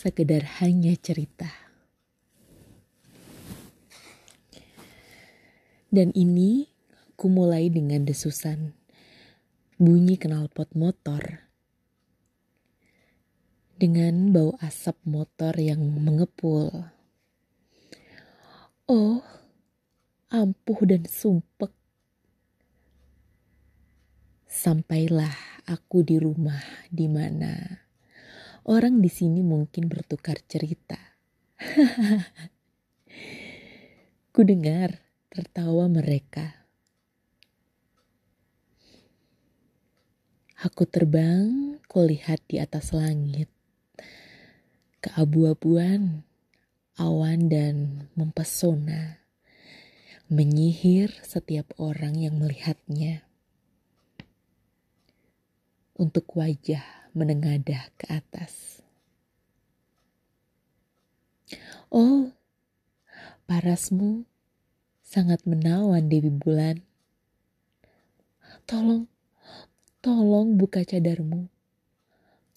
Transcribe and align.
sekedar 0.00 0.64
hanya 0.64 0.96
cerita. 0.96 1.52
Dan 5.92 6.08
ini 6.16 6.72
ku 7.20 7.28
mulai 7.28 7.68
dengan 7.68 8.08
desusan 8.08 8.72
bunyi 9.76 10.16
knalpot 10.16 10.72
motor 10.72 11.44
dengan 13.76 14.32
bau 14.32 14.56
asap 14.64 14.96
motor 15.04 15.52
yang 15.60 15.84
mengepul. 15.84 16.88
Oh, 18.88 19.20
ampuh 20.32 20.80
dan 20.88 21.04
sumpek. 21.04 21.76
Sampailah 24.48 25.64
aku 25.68 26.00
di 26.04 26.16
rumah 26.16 26.88
di 26.88 27.04
mana 27.04 27.79
orang 28.70 29.02
di 29.02 29.10
sini 29.10 29.42
mungkin 29.42 29.90
bertukar 29.90 30.38
cerita. 30.46 30.94
Ku 34.30 34.46
dengar 34.46 35.02
tertawa 35.26 35.90
mereka. 35.90 36.54
Aku 40.62 40.86
terbang, 40.86 41.82
kulihat 41.90 42.46
di 42.46 42.62
atas 42.62 42.94
langit. 42.94 43.50
Keabu-abuan, 45.02 46.22
awan 46.94 47.50
dan 47.50 48.06
mempesona. 48.14 49.18
Menyihir 50.30 51.10
setiap 51.26 51.74
orang 51.74 52.14
yang 52.14 52.38
melihatnya. 52.38 53.26
Untuk 55.98 56.38
wajah 56.38 56.99
menengadah 57.12 57.90
ke 57.98 58.06
atas. 58.10 58.82
Oh, 61.90 62.30
parasmu 63.50 64.22
sangat 65.02 65.42
menawan 65.42 66.06
Dewi 66.06 66.30
Bulan. 66.30 66.86
Tolong, 68.70 69.10
tolong 69.98 70.54
buka 70.54 70.86
cadarmu. 70.86 71.50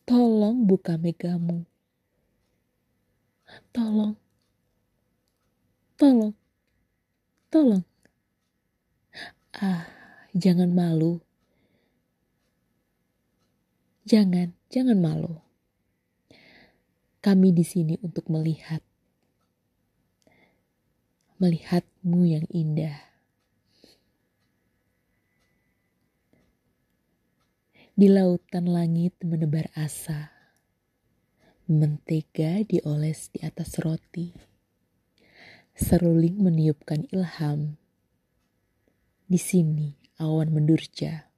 Tolong 0.06 0.70
buka 0.70 1.02
megamu. 1.02 1.66
Tolong, 3.74 4.14
tolong, 5.98 6.34
tolong. 7.50 7.84
Ah, 9.58 9.90
jangan 10.38 10.70
malu. 10.70 11.22
Jangan, 14.14 14.54
jangan 14.70 15.02
malu. 15.02 15.42
Kami 17.18 17.50
di 17.50 17.66
sini 17.66 17.98
untuk 18.06 18.30
melihat. 18.30 18.86
Melihatmu 21.42 22.22
yang 22.22 22.46
indah. 22.54 22.94
Di 27.98 28.06
lautan 28.06 28.70
langit 28.70 29.18
menebar 29.26 29.74
asa. 29.74 30.30
Mentega 31.66 32.62
dioles 32.70 33.34
di 33.34 33.42
atas 33.42 33.82
roti. 33.82 34.30
Seruling 35.74 36.38
meniupkan 36.38 37.10
ilham. 37.10 37.82
Di 39.26 39.42
sini 39.42 39.98
awan 40.22 40.54
mendurja 40.54 41.33